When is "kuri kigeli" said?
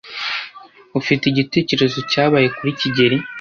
2.57-3.17